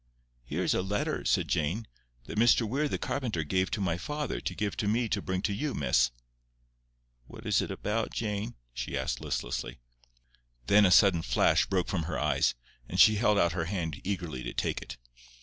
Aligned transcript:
"Here 0.43 0.63
is 0.63 0.73
a 0.73 0.81
letter," 0.81 1.23
said 1.25 1.47
Jane, 1.47 1.85
"that 2.23 2.35
Mr 2.39 2.67
Weir 2.67 2.89
the 2.89 2.97
carpenter 2.97 3.43
gave 3.43 3.69
to 3.69 3.79
my 3.79 3.99
father 3.99 4.41
to 4.41 4.55
give 4.55 4.75
to 4.77 4.87
me 4.87 5.07
to 5.09 5.21
bring 5.21 5.43
to 5.43 5.53
you, 5.53 5.75
miss." 5.75 6.09
"What 7.27 7.45
is 7.45 7.61
it 7.61 7.69
about, 7.69 8.09
Jane?" 8.11 8.55
she 8.73 8.97
asked 8.97 9.21
listlessly. 9.21 9.77
Then 10.65 10.87
a 10.87 10.91
sudden 10.91 11.21
flash 11.21 11.67
broke 11.67 11.87
from 11.87 12.05
her 12.05 12.17
eyes, 12.17 12.55
and 12.89 12.99
she 12.99 13.17
held 13.17 13.37
out 13.37 13.51
her 13.51 13.65
hand 13.65 14.01
eagerly 14.03 14.41
to 14.41 14.55
take 14.55 14.81
it. 14.81 14.97